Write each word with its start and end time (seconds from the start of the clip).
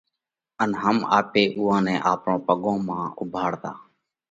ان 0.63 0.69
هم 0.81 0.97
آپي 1.17 1.43
اُوئا 1.55 1.77
نئہ 1.85 1.95
آپرون 2.11 2.39
پڳون 2.47 2.77
مانه 2.87 3.05
نه 3.07 3.07
اُوڀاڙتا 3.17 3.71